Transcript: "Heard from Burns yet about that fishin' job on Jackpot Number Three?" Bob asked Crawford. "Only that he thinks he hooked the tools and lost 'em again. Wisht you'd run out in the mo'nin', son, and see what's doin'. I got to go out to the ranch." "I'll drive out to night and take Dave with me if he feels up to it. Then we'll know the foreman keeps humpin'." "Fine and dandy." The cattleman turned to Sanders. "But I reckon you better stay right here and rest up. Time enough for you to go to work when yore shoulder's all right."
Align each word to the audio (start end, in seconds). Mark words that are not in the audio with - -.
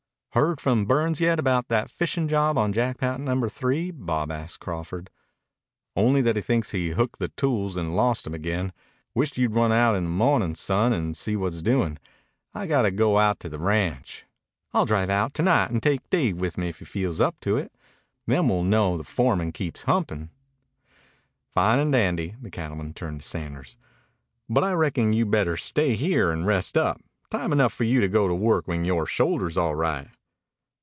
"Heard 0.33 0.61
from 0.61 0.85
Burns 0.85 1.19
yet 1.19 1.39
about 1.39 1.67
that 1.67 1.89
fishin' 1.91 2.29
job 2.29 2.57
on 2.57 2.71
Jackpot 2.71 3.19
Number 3.19 3.49
Three?" 3.49 3.91
Bob 3.91 4.31
asked 4.31 4.61
Crawford. 4.61 5.09
"Only 5.93 6.21
that 6.21 6.37
he 6.37 6.41
thinks 6.41 6.71
he 6.71 6.91
hooked 6.91 7.19
the 7.19 7.27
tools 7.27 7.75
and 7.75 7.93
lost 7.93 8.25
'em 8.25 8.33
again. 8.33 8.71
Wisht 9.13 9.37
you'd 9.37 9.53
run 9.55 9.73
out 9.73 9.93
in 9.93 10.05
the 10.05 10.09
mo'nin', 10.09 10.55
son, 10.55 10.93
and 10.93 11.17
see 11.17 11.35
what's 11.35 11.61
doin'. 11.61 11.99
I 12.53 12.65
got 12.65 12.83
to 12.83 12.91
go 12.91 13.17
out 13.19 13.41
to 13.41 13.49
the 13.49 13.59
ranch." 13.59 14.25
"I'll 14.71 14.85
drive 14.85 15.09
out 15.09 15.33
to 15.33 15.41
night 15.43 15.69
and 15.69 15.83
take 15.83 16.09
Dave 16.09 16.37
with 16.37 16.57
me 16.57 16.69
if 16.69 16.79
he 16.79 16.85
feels 16.85 17.19
up 17.19 17.35
to 17.41 17.57
it. 17.57 17.73
Then 18.25 18.47
we'll 18.47 18.63
know 18.63 18.97
the 18.97 19.03
foreman 19.03 19.51
keeps 19.51 19.83
humpin'." 19.83 20.29
"Fine 21.53 21.79
and 21.79 21.91
dandy." 21.91 22.35
The 22.41 22.49
cattleman 22.49 22.93
turned 22.93 23.19
to 23.19 23.27
Sanders. 23.27 23.77
"But 24.47 24.63
I 24.63 24.71
reckon 24.75 25.11
you 25.11 25.25
better 25.25 25.57
stay 25.57 25.89
right 25.89 25.99
here 25.99 26.31
and 26.31 26.45
rest 26.47 26.77
up. 26.77 27.01
Time 27.29 27.51
enough 27.51 27.73
for 27.73 27.83
you 27.83 27.99
to 27.99 28.07
go 28.07 28.29
to 28.29 28.33
work 28.33 28.65
when 28.65 28.85
yore 28.85 29.05
shoulder's 29.05 29.57
all 29.57 29.75
right." 29.75 30.07